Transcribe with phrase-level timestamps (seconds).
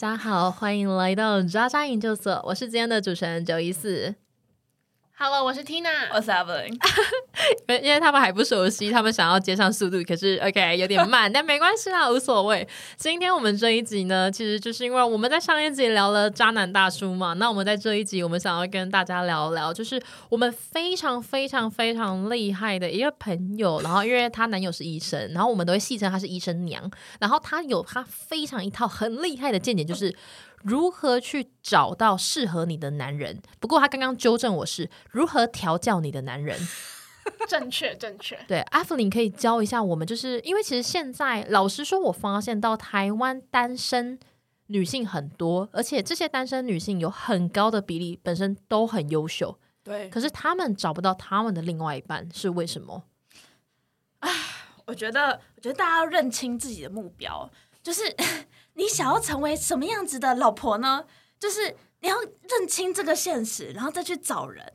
[0.00, 4.14] 大家好，欢迎来到渣渣研究所，我是今天的主持人九一四。
[5.22, 6.68] Hello，我是 Tina，我是 Evelyn，
[7.68, 12.66] 因为因为他们还不熟悉，他们想要接上速度，可是 OK 有点慢， 但没关系啦，无所谓。
[12.96, 20.00] 今天我们这一集呢，其实就是因为我们在上一集聊了渣男大叔嘛，那我们在这一集，我们想要跟大家聊聊，就是
[20.30, 30.16] 我们非常非常非常厉害的一个朋友，然后因为她男友是医生，然后我们都会戏称她是医生娘，然后她有她非常一套很厉害的见解，就是。
[30.62, 33.40] 如何去找到适合你的男人？
[33.58, 36.58] 不过他刚刚纠正我是如何调教你的男人。
[37.46, 38.38] 正确正确。
[38.48, 44.18] 对，阿芙琳可以教一下我们，就是因为其实现在老实说，我发现到台湾单身
[44.66, 53.04] 女性很多，而且这些单身女性有很高的比例本身都很优秀，对，可是她们找不到他们的另外一半，是为什么？
[54.86, 57.48] 我觉得，我觉得大家要认清自己的目标，
[57.82, 58.02] 就是
[58.74, 61.04] 你想要成为什么样子的老婆呢？
[61.38, 64.72] 就是你要认清这个现实，然后再去找人。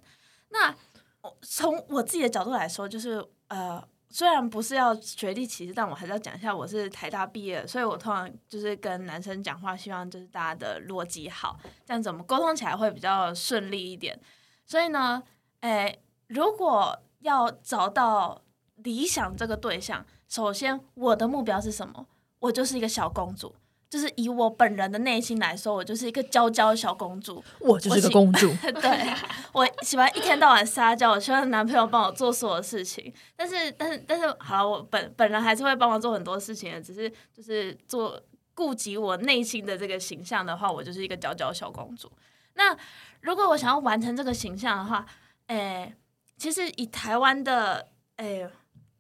[0.50, 0.76] 那
[1.22, 14.20] 我从我自己的角度来说，就是呃，虽然不是要学历歧视，但我还是要讲一下，我是台大毕业，所以我通常就是跟男生讲话，希望就是大家的逻辑好，这样子我们沟通起来会比较顺利一点。
[14.66, 15.22] 所以呢，
[15.62, 18.42] 诶，如果要找到
[18.78, 22.08] 理想这个对象，首先我的目标是什么？
[22.40, 23.56] 我就是一个小公主，
[23.90, 27.44] 就是以我本人的内心来说，我就是一个娇娇小公主。
[27.60, 29.14] 我就是个公主， 对
[29.54, 33.14] 我喜欢一天到晚撒娇，我希望男朋友帮我做所有事情。
[33.36, 38.22] 但是，但是，但是，好了，我本本人还是会帮忙做很多事情的，只是就是做
[38.54, 42.12] 顾及我内心的这个形象的话，我就是一个娇娇小公主。
[42.56, 42.76] 那
[43.22, 45.06] 如果我想要完成这个形象的话，
[45.48, 45.94] 诶、
[46.38, 48.50] 其实以台湾的，诶、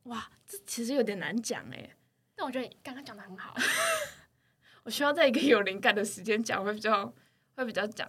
[0.03, 1.91] 哇，这其实有点难讲诶、
[2.35, 3.53] 但我觉得你刚刚讲的很好，
[4.85, 7.11] 我需要在一个有灵感的时间讲，会比较
[7.55, 8.07] 会比较讲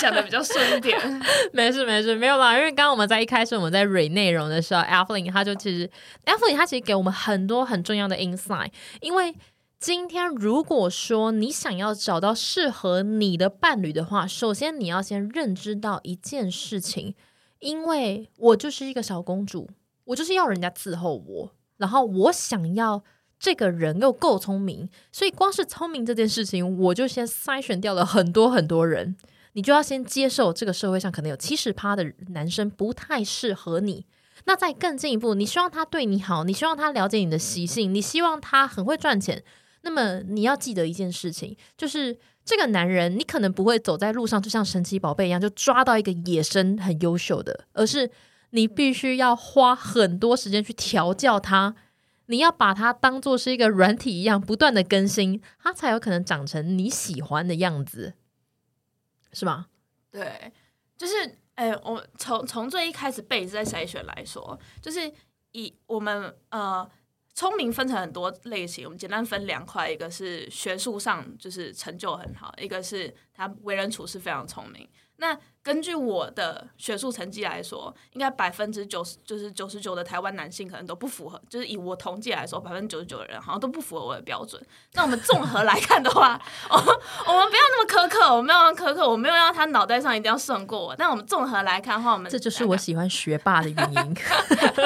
[0.00, 0.98] 讲的比较顺一点。
[1.54, 2.58] 没事没事，没有啦。
[2.58, 5.88] 因为刚刚我们在一开始我们在蕊内容的时候 a f l i n 他就其实
[6.24, 9.32] a f l i n 他其实给我们很多很重要的 insight，因为
[9.78, 17.14] 今天如果说你想要找到适合你的伴侣的话，首先你要先认知到一件事情，
[17.60, 19.70] 因为我就是一个小公主，
[20.06, 23.04] 我就是要人家伺候我，然后我想要。
[23.38, 29.16] 这个人又够聪明，所以光是聪明这件事情，我就先筛选掉了很多很多人。
[29.52, 34.04] 你就要先接受这个社会上可能有七十趴的男生不太适合你。
[34.44, 39.42] 那再更进一步，你希望他对你好，你希望他了解你的习性，你希望他很会赚钱。
[39.80, 48.10] 那么你要记得一件事情，就是这个男人，你可能不会走在路上就像神奇宝贝一样，就抓到一个野生很优秀的，而是
[48.50, 51.74] 你必须要花很多时间去调教他。
[52.26, 58.14] 你要把它当做是一个软体一样，不断的更新，它才有可能长成你喜欢的样子，
[59.32, 59.68] 是吧？
[60.10, 60.52] 对，
[60.96, 65.10] 就是哎、我从从最一开始被在筛选来说，就是
[65.52, 66.88] 以我们呃
[67.34, 74.88] 聪明分成很多类型，我们简单分两块，一个是学术上就是成就很好，一个是他为人处事非常聪明。
[75.16, 84.64] 那根据我的学术成绩来说，应该百分之九十就是九十九的台湾男性可能都不符合，就是以我统计来说，百分之九十九的人好像都不符合我的标准。
[84.92, 86.40] 那我们综合来看的话，
[86.70, 86.86] 我们
[87.26, 90.94] 我们不要那么苛刻，我没有那么苛刻，我没有要他脑袋上一定要胜过我。
[90.94, 94.16] 但我们综合来看的话，我们这就是我喜欢学霸的原因。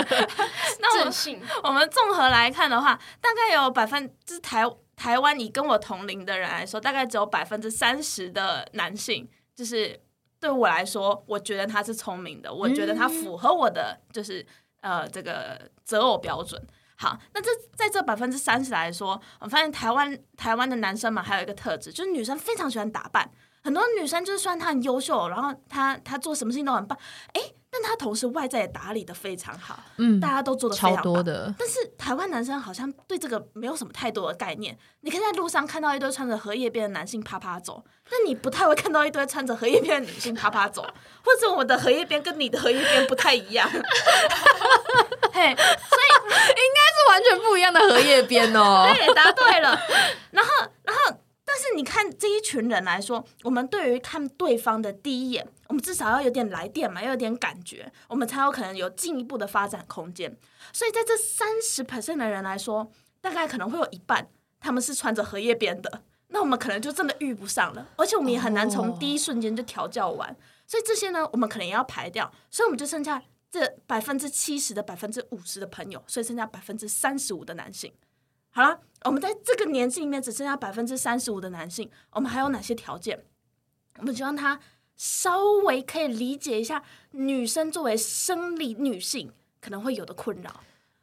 [0.80, 1.38] 那我信。
[1.62, 4.64] 我们综合来看的话，大概有百分之台
[4.96, 10.00] 台湾以跟我同龄的人来说，大概只有百分之三十的男性，就是
[10.40, 14.44] 对我来说，我觉得他是聪明的，我觉得他符合我的就是
[14.80, 16.60] 呃这个择偶标准。
[16.96, 23.30] 好，那这在这百分之三十来说，我发现台湾台湾的男生嘛，还有一个特质，就是女生非常喜欢打扮。
[23.62, 26.98] 很多女生就是虽然她很优秀，然后她她做什么事情都很棒，
[27.34, 31.02] 诶，但他同时外在也打理的非常好，嗯，大家都做的非超常。
[31.02, 34.76] 多的，但是台湾男生好像对这个没有什么太多的概念。
[35.02, 40.82] 你可以在路上看到一堆穿着荷叶边的男性啪啪走，但你不太会看到一堆穿着荷叶边的女性啪啪走，
[41.24, 43.70] 或者我的荷叶边跟你的荷叶边不太一样。
[45.32, 48.90] 嘿，所以应该是完全不一样的荷叶边哦。
[48.92, 49.80] 对，答对了。
[50.32, 50.50] 然后，
[50.82, 51.19] 然后，
[51.52, 60.36] 但是你看这一群人来说，我们对于看对方的第一眼，我们至少要有点来电嘛，要有点感觉，我们才有可能有进一步的发展空间。
[60.72, 62.88] 所以在这三十 percent 的人来说，
[63.20, 64.28] 大概可能会有一半
[64.60, 70.34] 他们是穿着荷叶边的，那我们可能就真的遇不上了，而且我们也很难从第一瞬间就调教完。
[70.68, 73.20] 所以这些呢，我们可能也要排掉，所以我们就剩下
[73.50, 77.92] 这百分之七十的百分之五十的朋友，所以剩下百分之三十五的男性。
[78.52, 83.24] 好了，我们在这个年纪里面只剩下百分之三十五的男性，我们还有哪些条件？
[83.98, 84.60] 我们希望他
[84.96, 86.82] 稍微可以理解一下
[87.12, 90.60] 女生作为生理女性可能会有的困扰。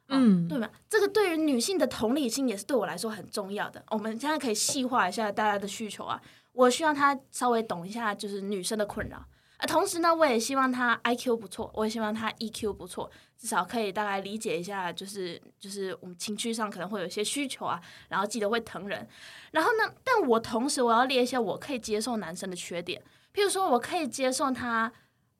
[0.08, 0.70] 嗯，对吗？
[0.88, 3.84] 这个对于女性的同理心也是对我来说很重要的。
[3.90, 6.20] 我们现在可以细化一下大家的需求啊。
[6.52, 9.22] 我希望他稍微懂一下，就是女生的困扰
[9.58, 9.66] 啊。
[9.66, 17.80] 同时呢，我也希望他 I Q 不错，我也希望他 E Q 不错，至少可以大概理解一下，就是就是我们情绪上可能会有一些需求啊。
[18.08, 19.06] 然后记得会疼人。
[19.52, 23.02] 然后呢，但我同时我要列一些我可以接受男生的缺点，
[23.34, 24.90] 譬如说我可以接受他。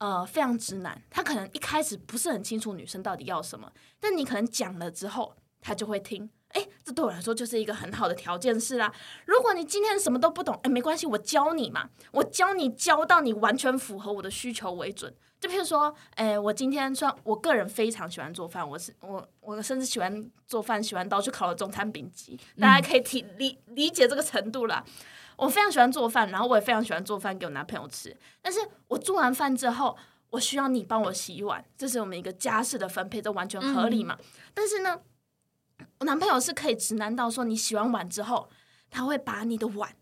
[0.00, 6.30] 呃，非常直男，他可能一开始不是很清楚女生到底要什么，但你可能讲了之后，他就会听。
[6.50, 8.92] 哎，这对我来说就是一个很好的条件是啦。
[9.26, 15.14] 如果你今天什么都不懂，哎，没关系，我教你嘛，我教你教到你完全符合我的需求为准。
[15.40, 24.84] 就譬如说，哎，我今天算我个人非常喜欢做饭，我是我我甚至喜欢做饭，喜欢到去考了中餐丙级，大家可以体理理解这个程度了。
[25.36, 28.16] 我非常喜欢做饭，然后我也非常喜欢做饭给我男朋友吃。
[28.42, 28.58] 但是
[28.88, 29.96] 我做完饭之后，
[30.30, 34.18] 我需要你帮我洗碗，这是我们一个家事的分配，这完全合理嘛？
[34.52, 34.98] 但是呢，
[35.98, 38.48] 我男朋友是可以直男到说，你洗完碗之后，
[38.90, 39.94] 他会把你的碗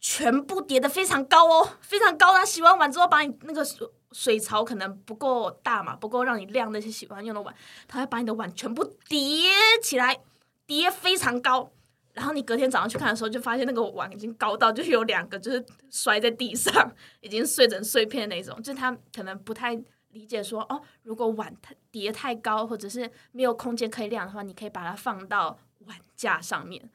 [0.00, 2.32] 全部叠得非常高哦，非常高。
[2.32, 7.54] 他洗完碗之后，把你那个水水槽可能不够大嘛，不够让你晾那些喜欢用的碗，
[7.88, 9.50] 他会把你的碗全部叠
[9.82, 10.20] 起来，
[10.66, 11.70] 叠非常高。
[12.12, 18.62] 然后你隔天早上去看的时候，就发现那个碗已经高到，就是有两个就是摔在地上， 已经碎成碎片那种。
[18.62, 19.76] 就他可能不太
[20.14, 26.88] 理解说，哦，如果碗太叠太高，或者是没有空间可以晾的话，你可以把它放到碗架上面。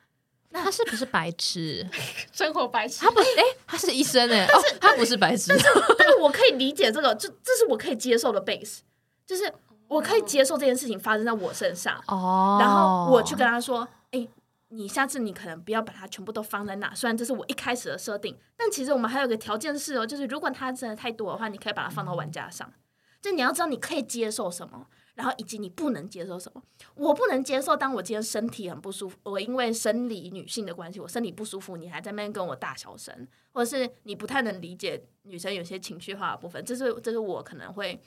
[0.51, 1.88] 那他是不是白痴？
[2.33, 3.12] 生活白痴他。
[3.12, 5.54] 不是，哎、他是医生哎， 哦，他不是白痴，
[5.95, 8.80] 但是我可以理解这个，这这是我可以接受的 base，
[9.27, 9.54] 就是
[9.88, 12.01] 我可以接受这件事情发生在我身上。
[12.07, 14.27] 哦，然后我去跟他说：“哎、
[14.69, 16.95] 你下次你可能不要把它全部都放在那。
[16.95, 22.72] 虽然这是我一开始的设定，但其实我们还有个条件是哦，就是如果它真的太多的话，你可以把它放到碗架上。
[23.21, 26.63] 就你要知道你可以接受什么，然后以及你不能接受什么。
[26.95, 38.01] 我不能接受，当我今天身体很不舒服，我因为生理女性的关系，我身体不舒服，你还在那边跟我大小声，或者是你不太能理解女生有些情绪化的部分，这是这是我可能会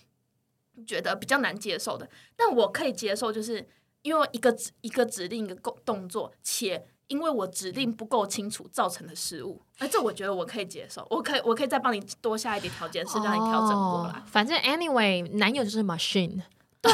[0.87, 2.09] 觉得比较难接受的。
[2.35, 3.69] 但我可以接受，就是
[4.01, 14.19] 因为一个指一个指令一个动动作，且因为我指令不够清楚造成的失误，而这我觉得我可以接受，我可以我可以再帮你多下一点条件，是让你调整过来。
[14.19, 16.41] 哦反正 anyway，男友就是 machine，
[16.81, 16.91] 对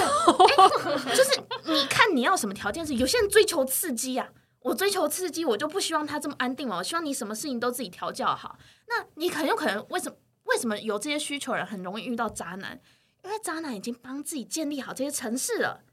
[1.15, 4.29] 就是你看你要什么条件是，有些人追求刺激呀、
[4.63, 8.59] 我追求刺激，我就不希望他这么安定嘛，我希望你什么事情都自己调教好。
[8.89, 10.17] 那你很有可能为什么
[10.47, 12.81] 为什么有这些需求人很容易遇到渣男？
[13.23, 15.85] 因为渣男已经帮自己建立好这些城市了，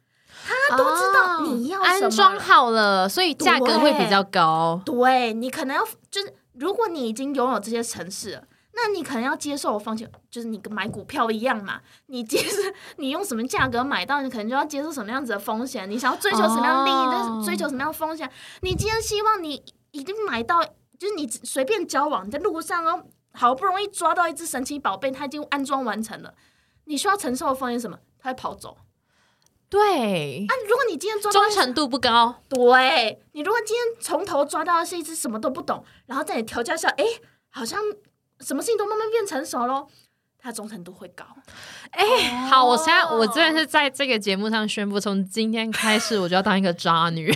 [0.43, 4.81] 他都知道你要安装好了，所以价格会比较高。
[4.85, 8.43] 对你可能要就是，如果你已经拥有这些城市了，
[8.73, 12.57] 那你可能要接受我风险，就是你跟买股票一样嘛，你接受
[12.97, 15.89] 你用什么价格买到，你可能就要接受什么样子的风险。
[15.89, 18.29] 你想要追求什么样利益，哦就是追求什么样的风险。
[18.61, 20.61] 你今天希望你已经买到，
[20.99, 23.03] 就是你随便交往，你在路上哦，
[23.33, 26.33] 好不容易抓到一只神奇宝贝，它已经安装完成了，
[26.83, 27.97] 你需要承受的风险是什么？
[28.19, 28.77] 它会跑走。
[29.75, 32.33] 对，啊，如果你今天抓到忠诚度不高。
[32.47, 37.03] 对你，如果今天从头抓到的是一只什么都不懂，然后在你调教下，哎，
[37.49, 37.81] 好像
[38.39, 39.89] 什么事情都慢慢变成熟喽，
[40.39, 41.25] 他忠诚度会高。
[41.91, 47.29] 哎、好，我现在我真的是在这个节目上宣布，从今天开始我就要当一个渣女。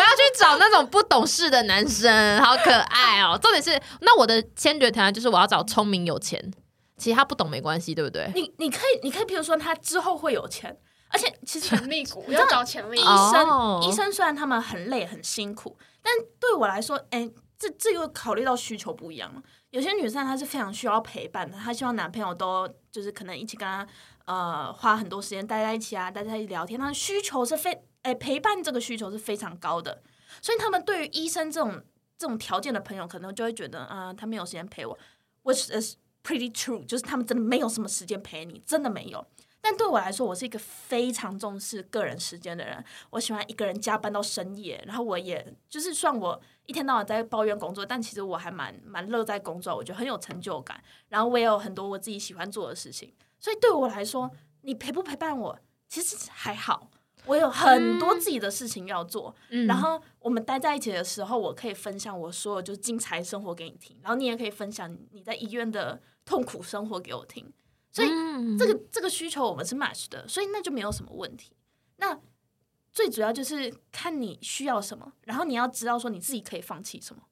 [0.00, 3.38] 要去找那种不懂事的男生，好可爱哦！
[3.40, 6.52] 重点是，那我的先决条件就是我要找聪明有钱，
[6.96, 8.30] 其实他不懂没关系，对不对？
[8.34, 10.76] 你你可以，你可以，比如说他之后会有钱，
[11.08, 19.42] 而且其实潜力股要找潜力医股，生、哦医生虽然他们很累很辛苦，但对我来说，哎，这这又考虑到需求不一样了。
[19.70, 23.86] 有些女生她是非常需要陪伴的，她希望男朋友都就是可能一起跟她
[24.26, 30.00] 呃花很多时间待在一起啊，待在一起聊天，她的需求是非哎陪伴这个需求是非常高的，
[30.40, 31.82] 所以他们对于医生这种
[32.16, 34.96] 这种条件的朋友，可能就会觉得啊、呃他没有时间陪我
[35.42, 39.24] ，which is pretty true，就是他们真的没有什么时间陪你，真的没有。
[39.60, 42.84] 但对我来说，我是一个非常重视个人时间的人。
[43.10, 50.82] 我喜欢一个人加班到深夜，然后我也就是算我一天到晚在抱怨工作，但其实我还蛮蛮乐在工作，我觉得很有成就感。
[51.08, 54.30] 然后我也有很多我自己喜欢做的事情，所以对我来说，
[54.62, 56.90] 你陪不陪伴我其实还好。
[57.24, 67.52] 我有很多自己的事情要做，嗯然后我们待在一起的时候，我可以分享我所有就是精彩生活给你听，然后你也可以分享你在医院的痛苦生活给我听。
[67.90, 71.56] 所以嗯这个这个需求我们是 match 的，所以那就没有什么问题。
[71.96, 72.18] 那
[72.92, 77.22] 最主要就是看你需要什么，然后你要知道说你自己可以放弃什么，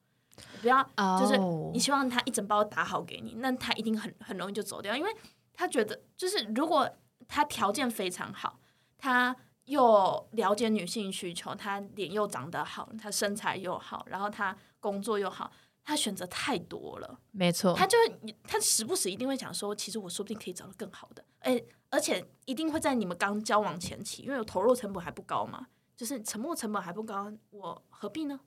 [0.60, 0.82] 不要
[1.20, 5.12] 就是哦你希望他一整包打好给你，那他一定很 很容易就走掉，因为
[5.52, 6.88] 他觉得就是如果
[7.26, 8.60] 他条件非常好，
[8.98, 9.34] 他
[9.64, 15.52] 又了解女性需求，他脸又长得好，他身材又好，然后他工作又好，
[15.84, 17.96] 他选择太多了，没错，他就
[18.44, 21.60] 他时不时一定会讲说，其实我说不定可以找到更好的，哎，
[21.90, 28.40] 而且一定会在你们刚交往前期，因为我投入成本还不高嘛，就是沉没成本还不高，我何必呢？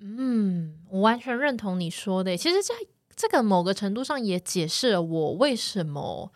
[0.00, 2.36] 嗯，我完全认同你说的。
[2.36, 2.72] 其实这
[3.16, 6.32] 这个某个程度上也解释了我为什么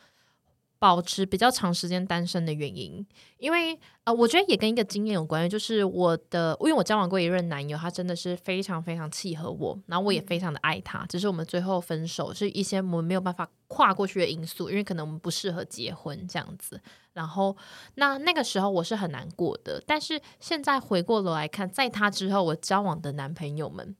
[0.82, 3.06] 保持比较长时间单身的原因。
[3.38, 16.80] 因为呃，我觉得也跟一个经验有关，就是我的，因为我交往过一任男友，他真的是非常非常契合我，然后我也非常的爱他，只是我们最后分手是一些我们没有办法跨过去的因素，因为可能我们不适合结婚这样子。
[17.12, 17.56] 然后
[17.94, 23.94] 那那个时候我是很难过的，但是现在回过头来看，在他之后我交往的男朋友们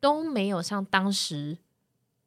[0.00, 1.58] 都没有像当时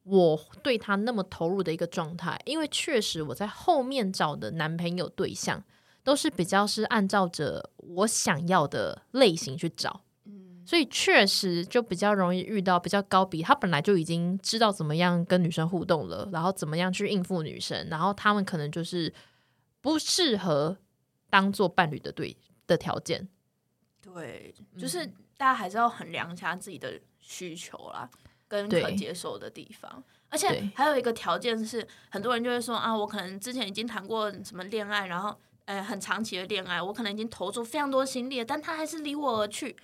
[0.04, 5.62] 我对他那么投入的一个状态，因为确实我在后面找的男朋友对象
[6.02, 10.02] 都是比较是按照着我想要的类型去找。
[10.24, 19.12] 嗯所以确实就比较容易遇到比较高比，他本来就已经知道怎么样跟女生互动了，然后怎么样去应付女生，然后他们可能就是
[19.80, 20.76] 不适合
[21.28, 22.36] 当做伴侣的对
[22.68, 23.26] 的条件。
[24.00, 25.04] 对，就是
[25.36, 28.08] 大家还是要衡量一下自己的需求啦，
[28.50, 30.02] 跟可接受的地方。
[30.28, 39.76] 而且还有一个条件是，很多人就会说啊，我可能之前已经谈过什么恋爱，然后呃很长期的恋爱，我可能已经投注非常多心力了，但他还是离我而去。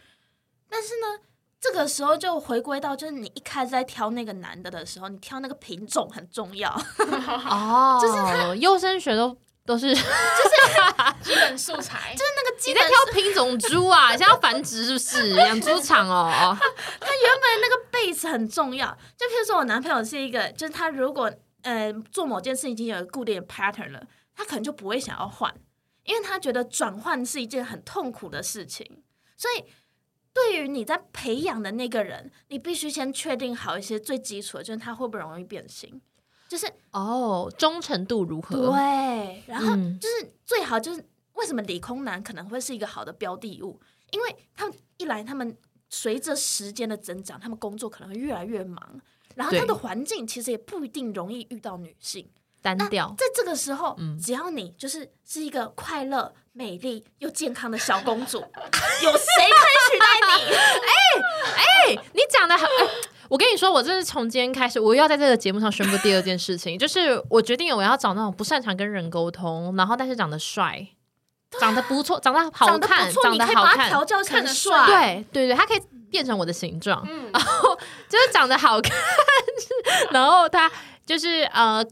[0.68, 1.24] 但是呢，
[1.60, 6.70] 这个时候就回归到，就是你一开始在挑那个男的的时候，你挑那个品种很重要。
[7.50, 10.04] 哦， 就是他优生学都都是就是
[11.22, 14.10] 基本素材， 就是那个基你在本挑品种猪啊？
[14.10, 15.34] 现在要繁殖是不是？
[15.34, 16.30] 养猪场哦？
[17.00, 18.86] 他原本那个 base 很重要。
[19.16, 25.54] 就譬如说我男朋友是一个，就是他如果呃做某件事已经有固定的 pattern 了，他可能就不会想要换，
[26.04, 29.02] 因为他觉得转换是一件很痛苦的事情。
[29.36, 29.64] 所以
[30.32, 36.00] 对于你在培养的那个人，你必须先确定好一些最基础的，就是他会不会容易变心，
[36.48, 38.70] 就是哦，忠诚度如何？
[38.70, 45.56] 对，然后嗯就是最好就是为什么理工男可能会是一个好的标的物，因为他们一来他们
[45.88, 49.00] 随着时间的增长，他们工作可能会越来越忙，
[49.34, 52.28] 然后他的环境其实也不一定容易遇到女性。
[52.62, 53.14] 单调。
[53.16, 60.56] 在这个时候，嗯只要你就是是一个快乐、美丽又健康的小公主，有谁可以取代你？
[61.96, 62.64] 哎、你讲的很。
[62.64, 62.70] 哎
[63.28, 70.86] 我跟你说，我这是从今天开始，我又要在这个节目上宣布第二件事情，就是我决定我要找那种不擅长跟人沟通，然后但是长得帅、
[71.60, 74.86] 长得不错、长得好长得看、不错，长你可以把它得好看，调教成帅。
[74.86, 77.32] 对对对，他可以变成我的形状，嗯，
[78.08, 78.92] 就是长得好看，
[80.10, 80.70] 然后他
[81.04, 81.84] 就是呃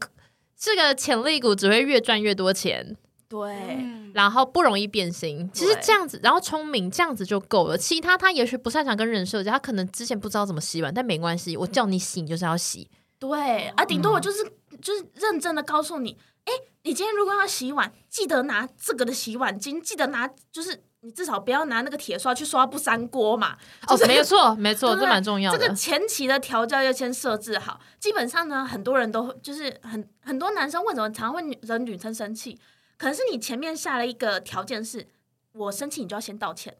[0.59, 2.95] 是个潜力股，只会越赚越多钱，
[3.27, 5.49] 对嗯然后不容易变心。
[5.53, 7.77] 其实这样子，然后聪明这样子就够了。
[7.77, 12.89] 其他他也许不擅长跟人社交，他可能之前不知道怎么洗碗，但没关系，我叫你洗，你就是要洗。
[13.19, 14.43] 对啊，顶多嗯我就是、
[14.81, 23.57] 就是认真的告诉你，哎，你今天如果要洗碗，记得拿这个的洗碗巾，记得拿就是你至少不要拿那个铁刷去刷不粘锅嘛。
[23.87, 25.57] 哦，没错没错，这蛮重要的。
[25.57, 27.79] 这个前期的调教要先设置好。
[27.99, 32.59] 基本上呢，很多人都就是很很多男生为什么常会女惹女生生气？
[32.97, 35.07] 可能是你前面下了一个条件是，
[35.51, 36.77] 我生气你就要先道歉，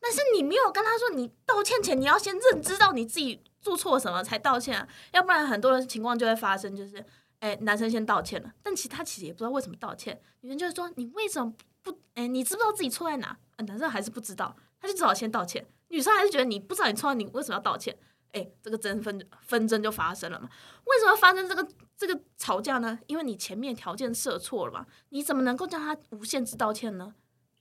[0.00, 7.04] 但是你没有跟他说，你道歉前你要先认知到你自己做错什么才道歉啊，要不然很多的情况就会发生，就是
[7.40, 13.28] 哎、男生先道歉了，但其实他其实也不知道为什么道歉，女生就是说你为什么不哎、你知不知道自己错在哪？
[13.56, 17.98] 啊男生还是不知道，他就只好先道歉，女生还是觉得你不知道你错，你为什么要道歉？
[18.32, 20.48] 哎，这个争纷纷争就发生了嘛？
[20.84, 21.66] 为什么发生这个
[21.96, 22.98] 这个吵架呢？
[23.06, 24.86] 因为你前面条件设错了嘛？
[25.08, 27.14] 你怎么能够叫他无限制道歉呢？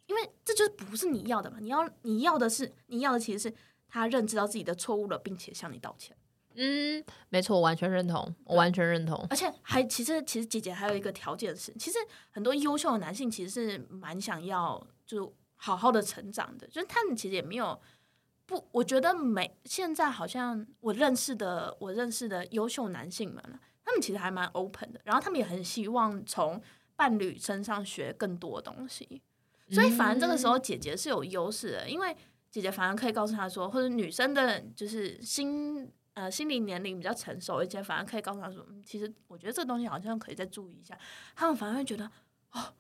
[0.06, 1.58] 因为这就不是你要的嘛？
[1.60, 3.56] 你要你要的是你要的其实是
[3.88, 6.16] 他认知到自己的错误了，并且向你道歉。
[6.56, 9.26] 嗯，没错，我完全认同，我完全认同。
[9.30, 11.98] 而且还其实其实姐姐还有一个条件是，其实
[12.32, 17.80] 很多优秀的男性其实是蛮想要就好好的成长的，就是他们其实也没有
[18.46, 26.62] 不，我觉得每现在好像我认识的我认识的优秀男性们啊他们其实还蛮 open 的，然后他们也很希望从
[26.96, 29.22] 伴侣身上学更多东西，
[29.70, 32.16] 所以反而这个时候姐姐是有优势的，因为
[32.52, 40.98] 姐姐反而可以告诉他说，或者女生的就是心呃心理年龄比较成熟一些，反而可以告诉他说，嗯，其实我觉得这个东西好像可以再注意一下。
[41.36, 42.10] 他们反而会觉得，
[42.52, 42.74] 哦，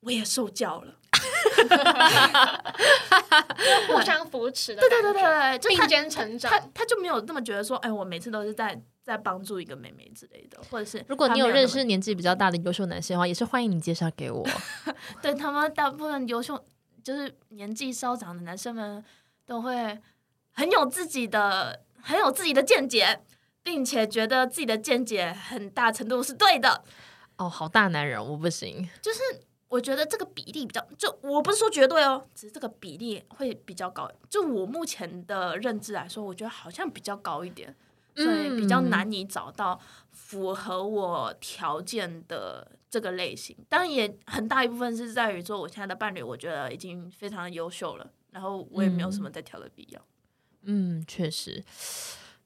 [0.00, 0.96] 我也受教了。
[3.88, 6.50] 互相扶持的对，对对对对，并肩成长。
[6.50, 14.46] 他他就没有那么觉得说，哎，我每次都是在在帮助一个妹妹之类的，或者是如果你有认识年纪比较大的优秀男生的话，也是欢迎你介绍给我。
[15.20, 16.64] 对他们大部分优秀，
[17.02, 19.04] 就是年纪稍长的男生们，
[19.44, 19.98] 都会
[20.52, 23.20] 很有自己的、很有自己的见解，
[23.62, 26.82] 并且觉得自己的见解很大程度是对的。
[27.36, 28.88] 哦，好大男人，我不行。
[29.00, 29.20] 就是
[29.68, 34.10] 我觉得这个比例比较，就我不是说绝对哦，只是这个比例会比较高。
[34.28, 37.74] 就我目前的认知来说，我觉得好像比较高一点，
[38.14, 39.80] 所以比较嗯难以找到
[40.10, 43.56] 符合我条件的这个类型。
[43.68, 50.00] 当然，也很大一部分是在于说，我现在的伴侣，我觉得已经非常优秀了，然后我也没有什么再挑的必要。
[50.00, 50.04] 嗯，
[51.06, 51.62] 确实。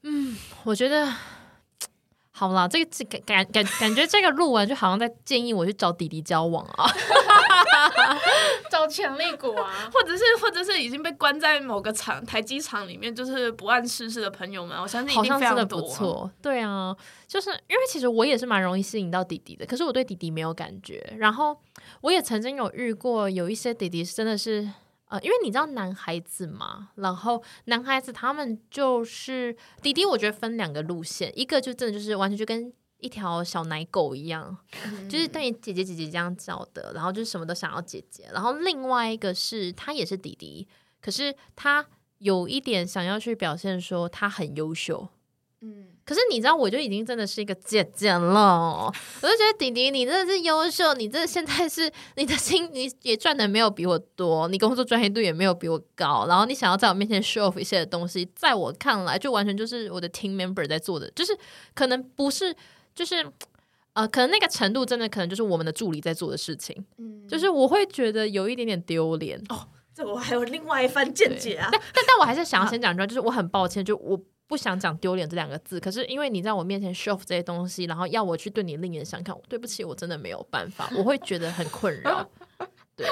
[0.02, 1.12] 嗯，我觉得
[2.30, 6.86] 好啦，这个这感感感感觉这个录完就好像在建议我去找弟弟交往啊。
[8.70, 9.88] 找潜力股啊！
[9.92, 15.80] 或者是，或者是已经被关在某个厂台机厂里面，就是不谙世事的朋友们，我相信一好定像真的非常多。
[15.80, 16.94] 不错，对啊，
[17.28, 21.14] 就是因为其实我也是蛮容易吸引到弟弟的，可是我对弟弟没有感觉。
[21.18, 21.56] 然后
[22.00, 24.68] 我也曾经有遇过有一些弟弟真的是，
[25.06, 34.56] 呃，因为你知道男孩子嘛，然后男孩子他们就是弟弟，我觉得分两个路线，一个就真的就是完全就跟一条小奶狗一样，
[34.86, 38.28] 嗯就是对你姐姐姐姐这样叫的，然后就是什么都想要姐姐。
[38.32, 40.66] 然后另外一个是他也是弟弟，
[41.00, 41.86] 可是他
[42.18, 45.08] 有一点想要去表现说他很优秀。
[45.64, 48.92] 嗯，可是你知道，我就已经真的是一个姐姐了，
[49.22, 61.36] 我就觉得弟弟你真的是优秀，你这现在是你的薪你也赚的没有比我多，你工作专业度也没有比我高，然后你想要在我面前 show off 一些东西，在我看来就完全就是我的 team member 在做的，就是
[61.74, 62.54] 可能不是
[62.94, 63.26] 就是。
[63.94, 71.68] 呃，可能那个程度真的可能就是我们的助理在做的事情，嗯就是我会觉得有一点点丢脸哦，这我还有另外一番见解啊。
[71.70, 74.20] 但但我还是想要先讲出来，就是我很抱歉，就我
[74.54, 82.24] 不想讲丢脸这两个字，可是因为你在我面前 show 这些东西，然后要我去对你另眼相看，对不起，我真的没有办法，我会觉得很困扰。
[82.94, 83.04] 对，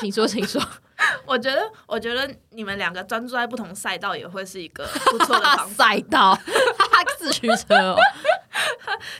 [0.00, 0.58] 请说，请说。
[1.26, 5.44] 我觉得，我觉得你们两个专注在不同赛道，也会是一个不错的。
[5.76, 6.34] 赛道，
[7.18, 7.96] 自驱车哦，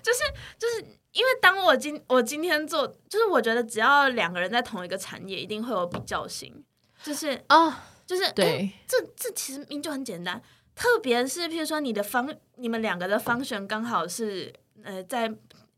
[0.03, 0.21] 就是
[0.59, 0.81] 就是
[1.12, 6.64] 因为当我今我今天做，就是我觉得只要两个人在同一个产业，一定会有比较性。
[7.03, 10.40] 就是啊，就是，哎对，这这其实明就很简单，
[10.79, 15.29] 特别是譬如说你的方，你们两个的方选刚好是呃，在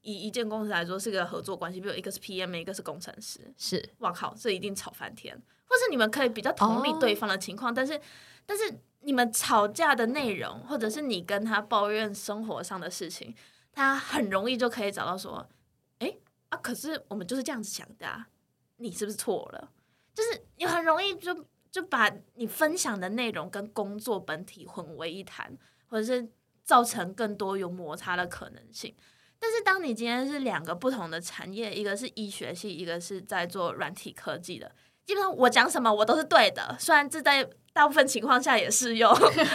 [0.03, 3.41] 以一间公司来说是个合作关系，比如一个是 PM，一个是工程师。
[3.57, 5.35] 是哇靠，这一定吵翻天。
[5.65, 7.99] 或是你们可以比较同理哦对方的情况，但是
[8.45, 13.35] 但是你们吵架的内容，或者是你跟他抱怨生活上的事情，
[13.73, 15.49] 他很容易就可以找到说，
[16.01, 16.15] 哎
[16.51, 18.29] 啊，可是我们就是这样子想的啊，
[18.77, 19.71] 你是不是错了？
[20.13, 21.35] 就是你很容易就
[21.71, 25.57] 就把你分享的内容跟工作本体混为一谈，
[25.87, 26.29] 或者是
[26.65, 28.95] 造成更多有摩擦的可能性。
[29.39, 34.71] 但是当你今天是两个不同的产业，一个是医学系，一个是在做软体科技的，
[35.07, 39.11] 基本上我讲什么我都是对的，虽然这在大部分情况下也适用，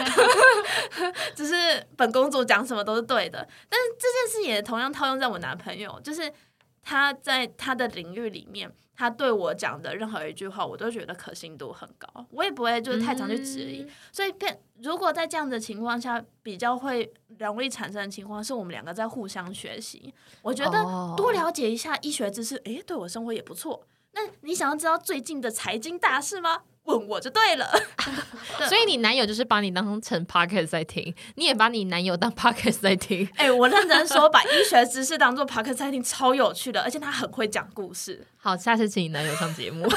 [1.36, 3.48] 只是本公主讲什么都是对的。
[3.70, 6.34] 但是这件事也同样套用在我男朋友，就是
[6.82, 13.82] 他在他的领域里面，他对我讲的任何一句话，我都觉得可信度很高，我也不会就是太常去质疑。
[13.82, 20.14] 嗯所以变，如果在这样的情况下，比较会容易产生的情况，是我们两个在互相学习。
[20.42, 23.86] 我觉得哦多了解一下医学知识，诶，对我生活也不错。
[24.14, 26.62] 那你想要知道最近的财经大事吗？
[26.86, 27.70] 问我就对了。
[28.70, 33.28] 所以你男友就是把你当成 podcast 在听，你也把你男友当 podcast 在听。
[33.36, 38.26] 哎、我认真说，把医学知识当做 p o d c a s 超有趣的，而且他很会讲故事。
[38.38, 39.88] 好，下次请你男友上节目。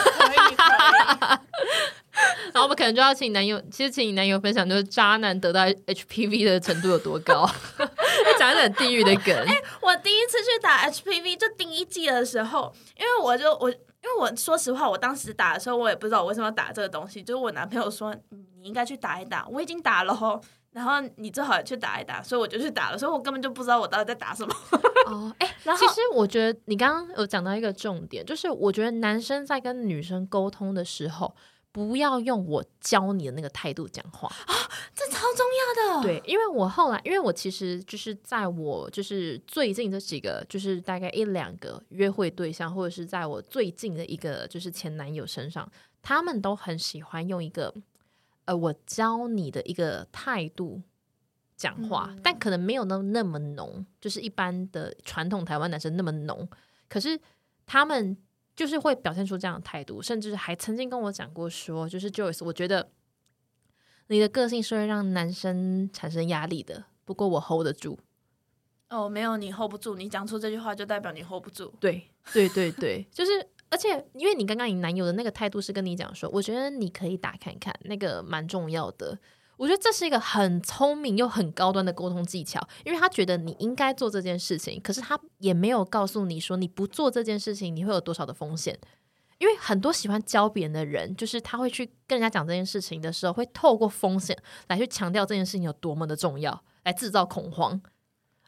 [2.53, 7.49] 然后我们可能就要请男友，其实请你男友分享，就是渣男得到 HPV 的程度有多高，
[8.39, 9.47] 讲一点地狱的梗。
[9.81, 13.73] 我第一次去打 HPV 就第一季的时候，因为我就我。
[14.03, 17.23] 因为我说实话，我当时打的时候，我也不知道我为什么要打这个东西。
[17.23, 20.41] 就是我男朋友说，嗯你应该去打一打，我已经打了吼，
[20.73, 22.99] 然后你最好也去打一打，所以我就去打了。
[22.99, 24.55] 所以我根本就不知道我到底在打什么。
[25.07, 31.35] 哦，哎、然后其实我觉得你刚刚有讲到一个重点，就是我觉得男生在跟女生沟通的时候，
[31.79, 34.55] 不要用我教你的那个态度讲话啊。
[34.95, 35.47] 这超重
[35.87, 45.71] 要的。，对，因为我后来，因为我其实就是在我就是最近这几个，就是大概一两个约会对象，或者是在我最近的一个就是前男友身上，
[46.03, 47.73] 他们都很喜欢用一个
[48.47, 50.83] 呃我教你的一个态度
[51.57, 56.49] 讲话，嗯但可能没有那那么浓，就是一般的传统台湾男生那么浓，
[56.89, 57.21] 可是
[57.65, 58.17] 他们。
[58.59, 62.91] 就是会表现出这样的态度，甚至还曾经跟我讲过说，就是 Joyce，我觉得
[64.09, 67.97] 你的个性是会让男生产生压力的，不过我 hold 得住。
[68.89, 71.73] 哦，没有你 hold 不住，你讲出这句话就代表你 hold 不住。
[71.79, 73.31] 对，对，对，对，就是，
[73.71, 79.17] 而且因为你刚刚你男友的那个态度是跟你讲说，我觉得你可以打看看，那个蛮重要的。
[79.59, 88.79] 我觉得这是一个很聪明又很高端的沟通技巧，因为他觉得你应该做这件事情，可是他也没有告诉你说你不做这件事情你会有多少的风险。
[89.39, 97.81] 因为很多喜欢教别人的人，就是他会去跟人家讲这件事情的时候，会透过风险来去强调这件事情有多么的重要，来制造恐慌。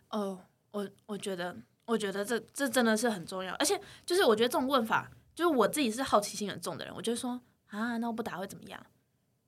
[0.08, 0.40] 哦，
[0.72, 8.84] 我我觉得，我觉得这这真的是很重要，而且就是我觉得这种问法，就是我自己是好奇心很重的人，我就说啊，那我不打会怎么样？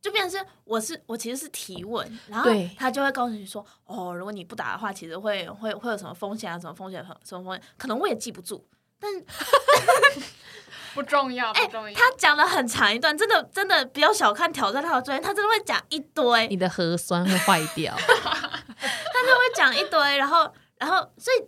[0.02, 8.68] 就变成是我是我其实是提问，然后对他就会告诉你说，哦，如果你不打的话，其实会会会有什么风险啊，什么风险，什么风险，可能我也记不住。
[8.98, 9.10] 但
[10.94, 11.96] 不重要，不重要。
[11.96, 17.94] 他讲了很长一段，真的真的不要小看挑战他的专业，他真的会讲一堆，你的核酸会坏掉。
[17.96, 21.46] 他就会讲一堆，然后然后所以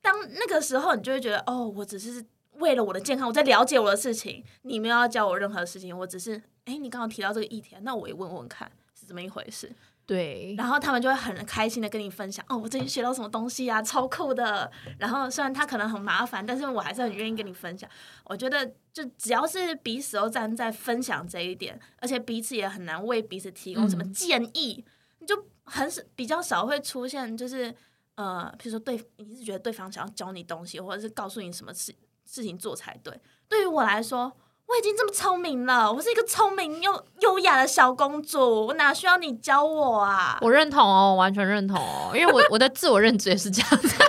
[0.00, 9.72] 当那个时候，你就会觉得哦，我只是为了我的健康，我在了解我的事情，你没有要教我任何事情，我只是哎，你刚刚提到这个议题，那我也问问看是怎么一回事。
[10.04, 14.70] 对，然后他们就会很开心的跟你分享，哦，我最近学到什么东西啊，超酷的。
[14.98, 17.88] 然后虽然他可能很麻烦，但是我还是很愿意跟你分享。
[18.24, 24.84] 我觉得就只要是彼此都站在分享这一点，而且彼此也很难为彼此提供什么建议，
[25.20, 27.72] 你就很少比较少会出现就是
[28.16, 31.94] 呃，比如说对你是觉得对方想要教你东西，或者是告诉你什么事
[32.24, 33.18] 事情做才对。
[33.48, 34.36] 对于我来说。
[34.72, 40.38] 我已经这么聪明了，我是一个聪明又优雅的小公主，我哪需要你教我啊？
[40.40, 44.08] 我认同哦，完全认同哦，因为我我的自我认知也是这样子， 我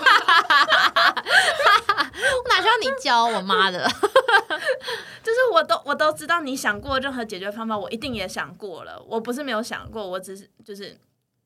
[2.47, 3.85] 哪需要你教我妈的？
[5.21, 9.03] 就是我都我都知道你想过任何解决方法，我一定也想过了。
[9.05, 10.97] 我不是没有想过，我只是就是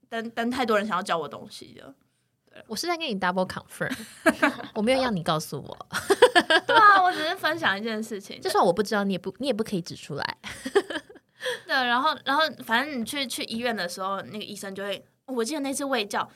[0.10, 1.92] 等等太多人想要教我东西了。
[2.66, 3.94] 我是在跟你 double confirm，
[4.74, 5.88] 我没有要你告诉我。
[6.66, 10.38] 对啊，我只是分享一件事情，就算我不知道，你也不你也不可以指出来。
[11.66, 16.28] 对，然后然后反正你去去医院的时候，那个医生就会，我记得那次胃教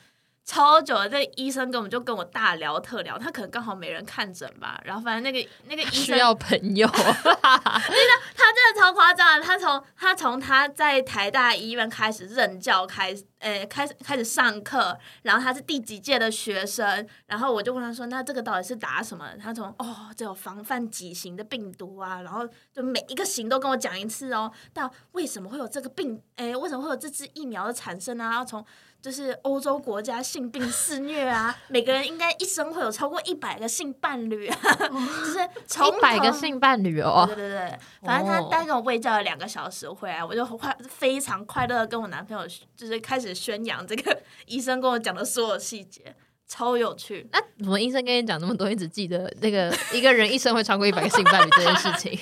[0.44, 7.00] 超久了，这医生根本就跟我大聊特聊，他可能刚好没人看诊吧，然后反正那个那个医生 需要朋友，他
[8.52, 19.30] 真的超夸张的，他从他从他在台大医院开始任教开始，呃，开始开始上课，然后他是第几届的学生，然后我就问他说，那这个到底是打什么？
[19.40, 28.30] 他从哦，这有防范几型的病毒啊，然后就每一个型都跟我讲一次哦，到为什么会有这个病，哎，为什么会有这支疫苗的产生啊？
[28.30, 28.64] 然后从
[29.02, 37.34] 就是欧洲国家性病肆虐啊， 每个人应该一生会有超过一百个性伴侣啊， 就是从一百个性伴侣哦对。
[37.34, 46.14] 对对对，反正他大概跟我喂教了两个小时回来，我就快非常快乐的跟我男朋友就是开始宣扬这个医生跟我讲的所有细节，
[46.46, 47.26] 超有趣。
[47.32, 52.16] 那怎么医生跟你讲那么多，你只记得那个一个人一生会超过一百个性伴侣这件事情？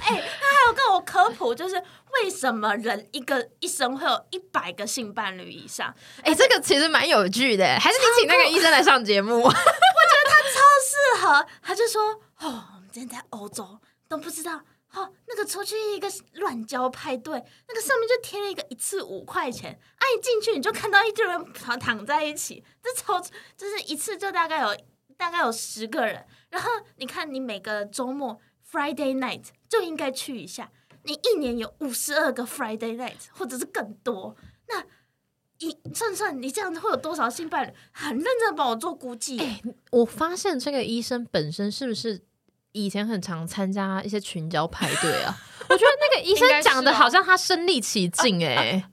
[0.00, 0.33] 还有跟我
[1.04, 1.76] 科普，就是
[2.14, 9.36] 为什么人一个一生会有一百个性伴侣以上，哎、这个其实蛮有趣的，还是你请那个医生来上节目？
[9.42, 14.56] 我觉得他超适合，他就说：“哦，我们今天在欧洲都不知道，
[14.92, 24.76] 哦，那个出去一个乱交派对，那个上面就贴了一个一次五块钱，啊，一进去你就看到一堆人躺躺在一起，这超就是一次就大概有
[25.16, 28.40] 大概有十个人，然后你看你每个周末
[28.70, 30.70] Friday night 就应该去一下，
[31.04, 34.36] 你一年有五十二个 Friday night 或者是更多，
[34.68, 34.84] 那。”
[35.58, 37.72] 一算算，你这样子会有多少性伴侣？
[37.92, 39.62] 很认真的帮我做估计欸。
[39.92, 42.20] 我发现这个医生本身是不是
[42.72, 45.32] 以前很常参加一些群交派对啊？
[45.68, 48.84] 我觉得那个医生讲的好像他身临其境哎、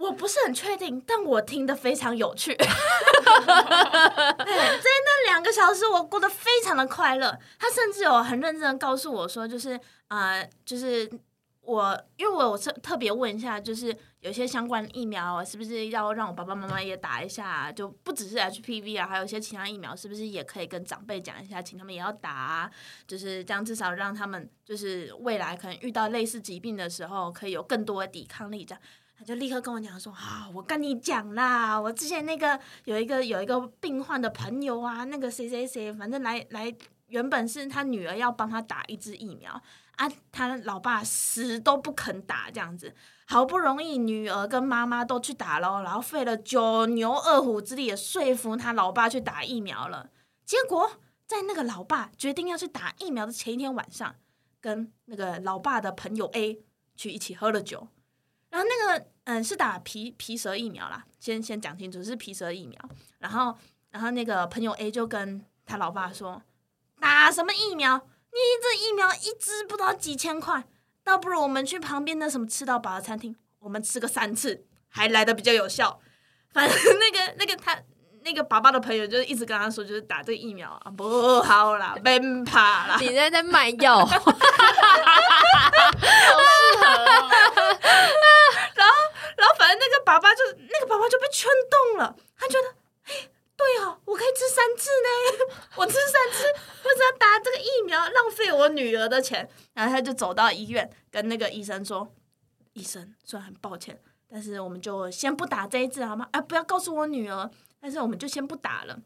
[0.00, 2.54] 我不是很确定，但我听得非常有趣。
[2.56, 2.74] 对，在
[5.04, 7.38] 那两个小时，我过得非常的快乐。
[7.58, 11.06] 他甚至有很认真的告诉我说，就是呃，就是
[11.60, 17.70] 我，因为我有特特别问一下，就是有些相关疫苗啊，是不是要让我爸爸妈妈也打一下、啊？
[17.70, 22.70] 就不只是 HPV 啊，还有一些其他疫苗，是不是也可以跟长辈讲一下，请他们也要打、啊？
[23.06, 28.64] 就是这样，至少让他们就是未来可能遇到类似疾病的时候，可以有更多的抵抗力。
[28.64, 28.80] 这样。
[29.20, 36.74] 他就立刻跟我讲说：“啊，我跟你讲啦，我之前那个有一个有一个病患的朋友啊，那个谁谁谁，反正来来，
[37.08, 39.52] 原本是他女儿要帮他打一支疫苗
[39.96, 42.94] 啊，他老爸死都不肯打，这样子，
[43.26, 50.08] 好不容易女儿跟妈妈都去打了，然后费了九牛二虎之力也说服他老爸去打疫苗了，
[50.46, 50.92] 结果
[51.26, 54.14] 在那个老爸决定要去打疫苗的前一天晚上，
[54.62, 56.62] 跟那个老爸的朋友 A
[56.96, 57.88] 去一起喝了酒。
[58.50, 62.78] 然后那个嗯是打皮皮蛇疫苗啦，先先讲清楚是皮蛇疫苗。
[63.18, 63.56] 然后
[63.90, 66.42] 然后那个朋友 A 就跟他老爸说
[67.00, 67.96] ：“打什么疫苗？
[68.32, 70.64] 你这疫苗一支不知道几千块，
[71.02, 76.00] 倒不如我们去旁边的什么吃到饱的餐厅，我们吃个三次，还来的比较有效。
[76.52, 77.76] 反正那个那个他
[78.22, 82.96] 那个爸爸的朋友就一直跟他说，就是打这个疫苗啊不好啦，别怕啦。
[83.00, 84.24] 你在在卖药，好适
[86.78, 87.30] 合哦。
[89.40, 92.68] 然后反正那个爸爸就那个爸爸就被圈动了，他觉得，
[93.04, 96.44] 哎，对哦，我可以吃三次呢， 我吃三次，
[96.84, 99.48] 为什么要打这个疫苗，浪费我女儿的钱？
[99.72, 102.06] 然后他就走到医院，跟那个医生说，
[102.74, 103.98] 医生，虽然很抱歉，
[104.28, 106.28] 但是我们就先不打这一次好吗？
[106.32, 107.50] 啊，不要告诉我女儿，
[107.80, 108.98] 但是我们就先不打了。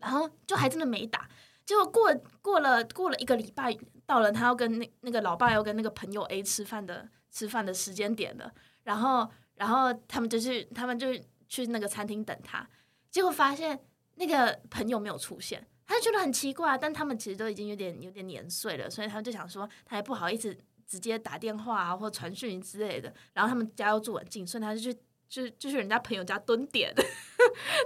[0.00, 1.28] 然后就还真的没打，
[1.64, 3.72] 结果过过了过了一个礼拜，
[4.04, 11.08] 到了他要跟那那个老爸要跟那个朋友 A 吃饭的吃饭的时间点了，然后然后他们就去他们就
[11.48, 12.68] 去那个餐厅等他，
[13.10, 13.78] 结果发现
[14.14, 24.94] 那个朋友没有出现，他就觉得很奇怪，但他们其实都已经有点有点年岁了，所以他就想说他也不好意思直接打电话啊或传讯之类的，然后他们家又住很近，所以他就去
[25.28, 26.94] 就就去人家朋友家蹲点。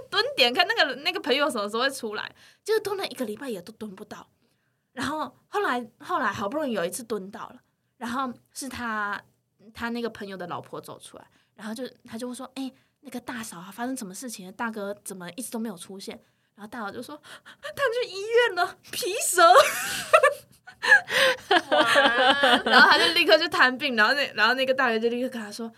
[0.09, 4.29] 蹲点看那个那个朋友什么时候会出来，结果蹲了一个礼拜也都蹲不到。
[4.93, 7.61] 然后后来后来好不容易有一次蹲到了，
[7.97, 9.21] 然后是他
[9.73, 11.27] 他那个朋友的老婆走出来，
[11.57, 14.51] 然后就他就会说：“哎、那个大嫂啊，发生什么事情了？
[14.51, 16.17] 大哥怎么一直都没有出现？”
[16.55, 19.41] 然后大嫂就说：“他去医院了，皮蛇。
[22.63, 25.71] ”然后他就立刻去探病，然后那然后那个大人就立刻跟他说：“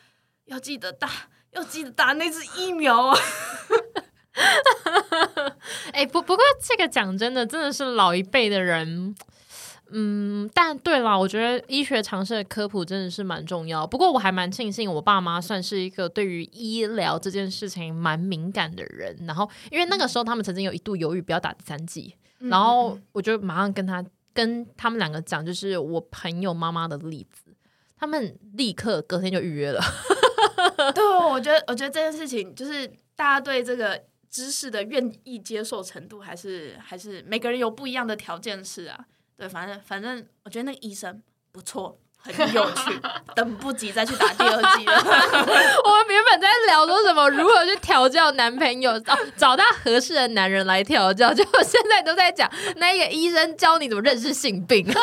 [0.45, 1.09] 要记得打，
[1.51, 3.17] 要记得打那支疫苗啊。
[5.93, 9.15] ”哎、不不过这个讲真的，真的是老一辈的人。
[9.91, 13.87] 嗯，但对啦，我觉得医学常识的科普真的是蛮重要。
[13.87, 19.17] 不过我还蛮庆幸，我爸妈算是一个对于医疗这件事情蛮敏感的人。
[19.25, 27.51] 然后，因为那个时候他们曾经有一度犹豫不要打第三剂，然后我就马上跟他跟他们两个讲，就是我朋友妈妈的例子，
[27.97, 29.81] 他们立刻隔天就预约了。
[30.93, 33.99] 对，我觉得，我觉得这件事情就是大家对这个
[34.29, 39.05] 知识的愿意接受程度，还是还是每个人有不一样的条件是啊。
[39.39, 41.23] 对，反正反正，我觉得那个医生
[41.53, 43.01] 不错，很有趣，
[43.33, 44.93] 等不及再去打第二剂了。
[45.85, 54.85] 我们原本在聊说什么如何去调教男朋友，哦，找到合适的男人来调教，结果现在都在讲那个医生教你怎么认识性病。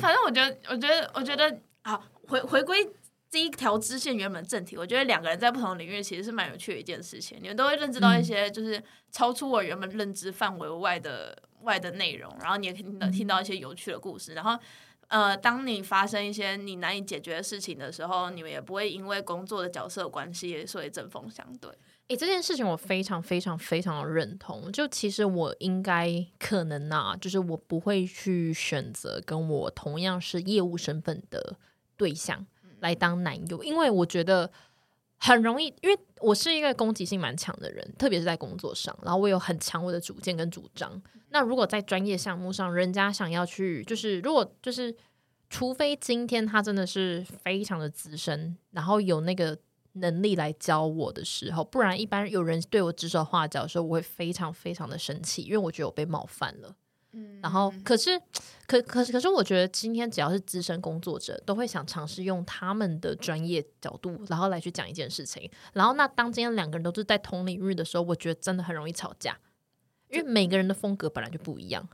[0.00, 2.90] 反正我觉得，我觉得，我觉得，好回回归
[3.28, 14.58] 这一条支线原本正题，我觉得两个人在不同领域其实是蛮有趣的一件事情，你们都会认知到一些就是超出我原本认知范围外的外的内容，然后你也可以听到听到一些有趣的故事，然后。
[15.08, 21.70] 呃，当你发生一些你难以解决的事情的时候，你们也不会因为工作的角色关系所以针锋相对。
[22.08, 24.72] 诶、这件事情我非常非常非常的认同。
[24.72, 31.56] 就其实我应该可能啊，就是我不会去选择跟我同样是业务身份的
[31.96, 32.44] 对象
[32.80, 34.50] 来当男友，因为我觉得
[35.18, 41.02] 很容易，因为我是一个攻击性蛮强的人，特别是在工作上，然后我有很强我的主见跟主张。
[41.30, 44.94] 那如果在专业项目上，人家想要去，就是如果就是，
[45.48, 49.58] 除非今天他真的是非常的资深，然后有那个
[49.94, 56.76] 能力来教我的时候，不然一般有人对我指手画脚的时候，我会非常非常的生气，因为我觉得我被冒犯了。
[57.16, 58.20] 嗯然后，可是，
[58.66, 65.50] 可可是，可是，我觉得今天只要是资深工作者，都会想尝试用他们的专业角度，然后来去讲一件事情。
[65.72, 69.38] 然后，那当今天两个人都是在同领域的时候，我觉得真的很容易吵架，
[70.10, 71.88] 因为每个人的风格本来就不一样。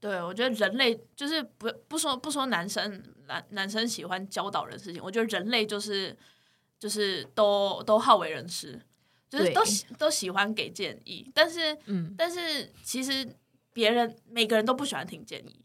[0.00, 6.16] 对，我觉得人类就是不不说不说男生男男生喜欢教导人事情，我觉得人类就是
[6.78, 8.78] 就是都都好为人师，
[9.30, 13.26] 就是都喜都喜欢给建议，但是嗯但是其实
[13.74, 15.60] 别人每个人都不喜欢听建议。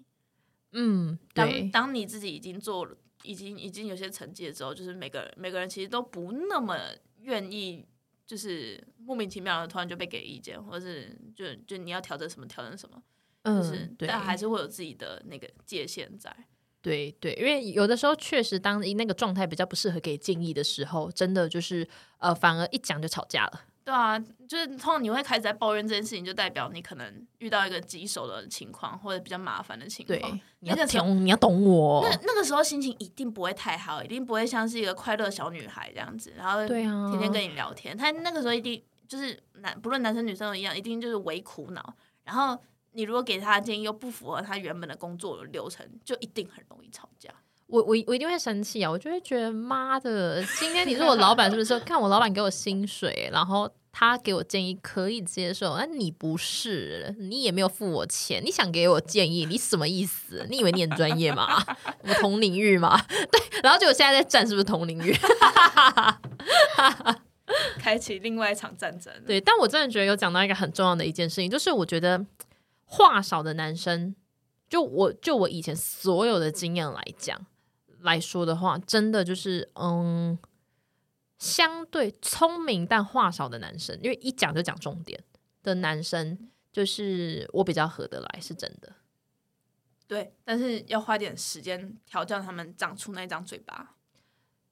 [0.74, 6.78] 嗯，当对，当你自己已经做了，已经已经有些成绩了之后，就是每个人每个人其实都不那么
[7.22, 7.86] 愿意，
[8.28, 13.02] 就是莫名其妙的突然就被给意见，或者是就就你要调整什么调整什么，
[13.46, 16.36] 就是嗯，对，但还是会有自己的那个界限在。
[16.82, 21.86] 对对，因为有的时候确实，当那个状态比较不适合给建议的时候，真的就是
[22.20, 23.66] 呃，反而一讲就吵架了。
[23.90, 32.08] 对啊，就是通常你会开始在抱怨这件事情，就代表你可能遇到一个棘手的情况，或者比较麻烦的情对况。，你要懂，你要懂我。
[32.08, 37.98] 那那个时候心情一定不会太好，一定不会像是一个快乐小女孩这样子，然后对啊，天天跟你聊天。
[37.98, 41.96] 他那个时候一定就是男不论男生女生都一样，一定就是为苦恼。
[42.24, 42.56] 然后
[42.92, 47.32] 你如果给他的建议又不符合他原本的工作流程，就一定很容易吵架。
[47.68, 48.90] 我我我一定会生气啊！
[48.90, 51.80] 我就会觉得妈的，今天你是我老板是不是？
[51.86, 60.46] 看我老板给我薪水，然后他给我建议可以接受，那你不是，你也没有付我钱，你想给我建议，你什么意思？
[60.50, 61.64] 你以为你很专业吗？
[62.04, 63.02] 我同领域吗？
[63.32, 65.16] 对，然后就我现在在战是不是同领域？
[67.80, 69.12] 开启另外一场战争。
[69.26, 72.24] 对，但我真的觉得有讲到一个很重要的一件事情，就是我觉得
[72.86, 74.16] 话少的男生，
[74.70, 77.46] 就我就我以前所有的经验来讲。
[78.02, 80.40] 来说的话，真的就是嗯，
[81.40, 85.24] 相对聪明但话少的男生，因为一讲就讲重点
[85.64, 88.94] 的男生，就是我比较合得来，是真的。
[90.06, 93.96] 对，但是要花点时间调教他们长出那张嘴巴。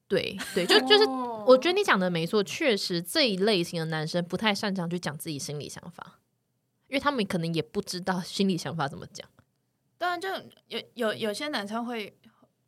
[0.06, 6.20] 对对，就就是，我觉得你讲的没错，确实这一类型的男生不太擅长去讲自己心里想法，
[6.86, 9.28] 因为他们可能也不知道心里想法怎么讲。
[9.96, 10.28] 当然，就
[10.68, 12.16] 有有有些男生会。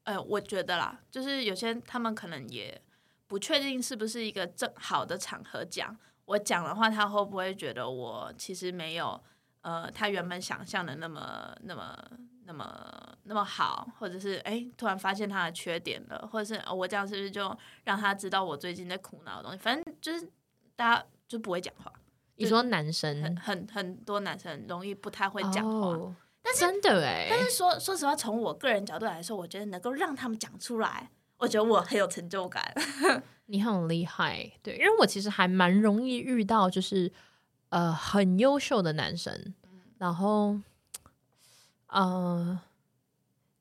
[0.05, 2.81] 呃，我觉得啦，就是有些他们可能也
[3.31, 5.97] 不确定是不是一个正好的场合讲。
[6.25, 9.23] 我讲的话，他会不会觉得我其实没有
[9.61, 11.97] 呃他原本想象的那么那么
[12.45, 19.59] 那么那么好，或者是哎突然发现他的缺点了，或者是我这样是不是就让他知道我最近在苦恼的东西？
[19.59, 20.29] 反正就是
[20.75, 21.93] 大家就不会讲话。
[22.35, 25.97] 你说男生很很很多男生容易不太会讲话。
[26.43, 32.73] 但是真的哎，但是说说实话，从我个人角度来说，我觉得能够让他们讲出来，我觉得我很有成就感。
[33.47, 37.11] 你很厉害，对，因为我其实还蛮容易遇到，就是
[37.71, 39.53] 呃很优秀的男生，
[39.99, 40.57] 然后
[41.89, 42.61] 呃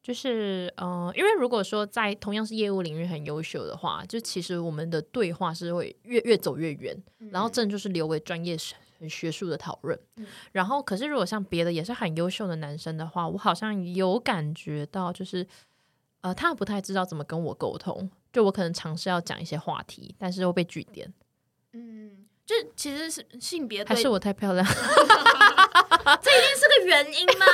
[0.03, 6.95] 就是呃，因为如果说在同样是业务领域很优秀的话，就其实我们的对话是会越越走越远，
[7.31, 8.55] 然后真就是留为专业
[8.99, 9.99] 很学术的讨论，
[10.51, 15.45] 然后可是如果像别的也是很优秀的男生的话，我好像有感觉到，就是
[16.21, 21.11] 呃，他不太知道怎么跟我沟通，就我可能尝试要讲一些话题，但是又被拒点。
[21.73, 24.65] 嗯，就其实是性别还是我太漂亮，
[26.21, 27.45] 这一定是个原因嘛？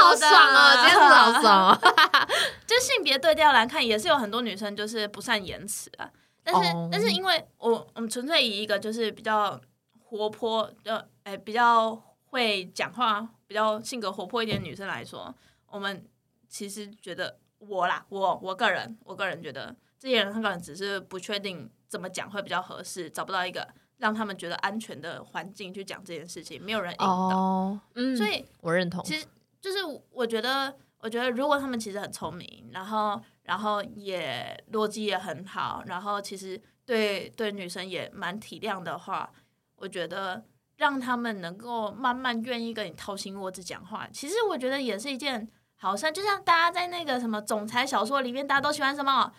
[0.00, 0.76] 好爽啊！
[0.82, 1.78] 今天好爽啊！
[2.66, 6.10] 就性别对调来看，也是有很多女生就是不善言辞啊。
[6.42, 9.60] 但是，但是，因为我我们纯粹以一个就是比较
[10.04, 15.34] 活泼的，诶，比较会讲话、比较性格活泼一点的女生来说，
[15.68, 16.04] 我们
[16.48, 29.26] 其实觉得我啦，我我个人，我个人觉得这些人他可能只是不确定怎么讲会比较合适，找不到一个让他们觉得安全的环境去讲这件事情，没有人引导，嗯，所以我认同，其实
[29.60, 29.78] 就是
[30.10, 33.20] 我觉得，我觉得如果他们其实很聪明，然后。
[33.46, 39.32] 然后也逻辑也很好，然后其实对对女生也蛮体谅的话，
[39.76, 40.42] 我觉得
[40.78, 45.48] 让他们能够慢慢愿意跟你掏心窝子讲话，其实我觉得也是一件
[45.86, 46.12] 好像。
[46.12, 49.32] 就像大家在那个什么总裁小说里面，大家都喜欢什么？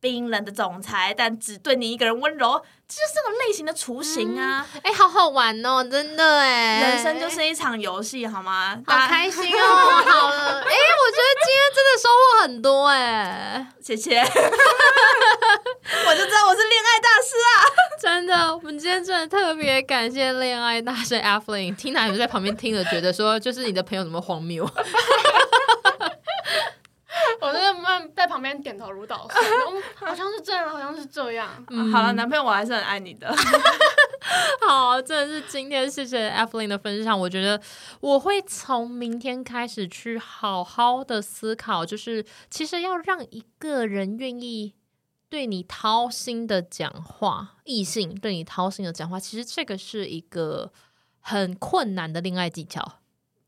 [0.00, 4.66] 冰冷的总裁，但只对你一个人温柔，这就是这种类型的雏形啊！
[4.82, 8.78] 哎，好好玩哦，真的哎，人生就是一场游戏，好吗？
[8.86, 9.66] 好开心哦！
[9.66, 14.24] 好了，哎，我觉得今天真的收获很多哎，谢谢， 我
[16.14, 17.56] 就知道我是恋爱大师啊！
[17.98, 24.68] 真的，我们今天真的特别感谢恋爱大师 l i n Tina 有在旁边听了，觉得说就是你的朋友怎么荒谬。
[27.40, 29.44] 我在慢在旁边点头如捣蒜，
[29.94, 31.48] 好像是这样，好像是这样。
[31.92, 33.34] 好了，男朋友，我还是很爱你的。
[34.66, 37.18] 好，真的是今天谢谢 Evelyn 的分享。
[37.18, 37.60] 我觉得
[38.00, 44.74] 我会从明天开始去好好的思考，就是其实要让一个人愿意
[45.28, 50.72] 对你掏心的讲话，异性对你掏心的讲话，其实这个是一个
[51.20, 53.00] 很困难的恋爱技巧。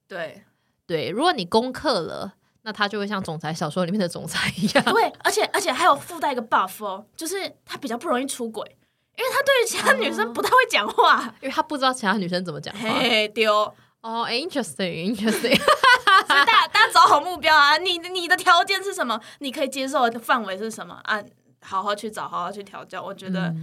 [0.06, 0.44] 对
[0.86, 2.34] 对，如果你攻克了。
[2.66, 8.66] 那他就会像总裁小说里面的总裁一样，对，而且而且还有附带一个 buff 哦，就是他比较不容易出轨，
[9.16, 12.88] 因为他对于其他女生不太会讲话，因为他不知道其他女生怎么讲话。
[13.32, 15.60] 丢哦，interesting，interesting，
[16.26, 17.76] 大家大家找好目标啊！
[17.78, 19.20] 你你的条件是什么？
[19.38, 20.98] 你可以接受的范围是什么？
[21.04, 21.22] 啊，
[21.62, 23.00] 好好去找，好好去调教。
[23.00, 23.54] 我觉得，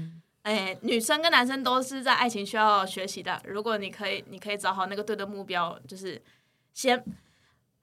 [0.43, 3.41] 哎，女生跟男生都是在爱情需要学习的。
[3.43, 6.21] 如果你可以，你可以找好那个对的目标，就是
[6.73, 7.03] 先。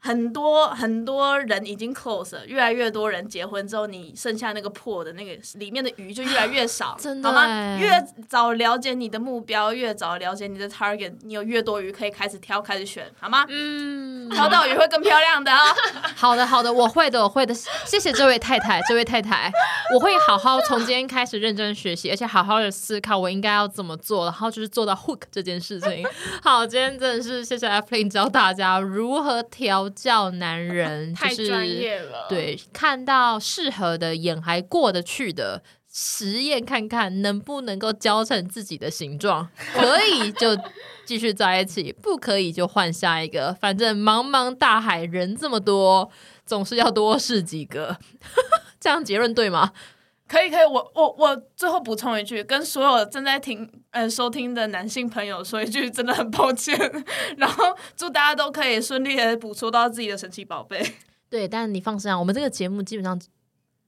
[0.03, 7.43] 很多很多人已经 close 了，越来越多人结婚之后，你剩下那个破的那个里面的鱼就越来越少， 真的好吗？
[7.43, 7.91] 欸越
[8.29, 13.45] 早了解你的目标，越早了解你的 target，你有越多鱼可以开始挑，开始选，好吗？
[13.49, 15.59] 嗯，挑到鱼会更漂亮的啊！
[16.17, 17.55] 好的，好的，我会的，我会的。
[17.55, 19.53] 谢谢这位太太，这位太太，
[19.95, 26.07] 我会好好从今天开始认真学习，而且好好的思考我应该要怎么做，然后就是做到 hook 这件事情。
[26.43, 35.63] 好，今天真的是谢谢 a p p l i n 教大家如何调教男人， 就是太专业了。，对，看到适合的眼还过得去的。
[35.93, 40.57] 实验看看能不能够教成自己的形状， 可以就
[41.05, 43.53] 继续在一起，不可以就换下一个。
[43.55, 46.09] 反正茫茫大海人这么多，
[46.47, 47.99] 总是要多试几个。
[48.79, 49.73] 这样结论对吗？
[50.31, 56.79] 可以，可以，我我我最后补充一句，跟所有正在听呃收听的男性朋友说一句，真的很抱歉。
[57.37, 60.95] 然后祝大家都可以顺利的捕捉到自己的神奇宝贝。
[61.29, 63.21] 对，但你放心啊，我们这个节目基本上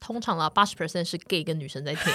[0.01, 2.11] 通常了八十 percent 是 gay 跟女生在听。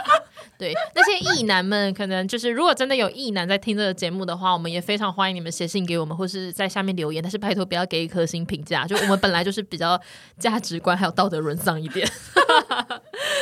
[0.58, 7.22] 对，那些异男们可能就是，如果真的有异男在听这个节目的话，我们也非常欢迎你们写信给我们，或是在下面留言。
[7.22, 9.98] 但是拜托不要给一颗星评价，就我们本来就是比较
[10.38, 12.06] 价值观还有道德沦丧一点。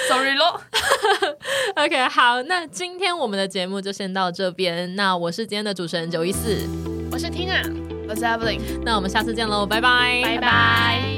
[0.09, 0.61] Sorry 咯，
[1.77, 4.97] OK，好，那今天我们的节目就先到这边。
[4.97, 6.57] 那我是今天的主持人九一四，
[7.13, 7.63] 我是 Tina，
[8.09, 8.61] 我是 Evelyn。
[8.83, 11.18] 那我们下次见喽，拜拜，拜拜。